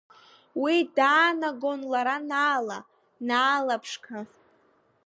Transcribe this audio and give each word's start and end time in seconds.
Уи 0.61 0.75
даанагон 0.97 1.79
лара 1.91 2.17
Наала, 2.29 2.79
Наала 3.27 3.75
ԥшқа! 3.81 4.19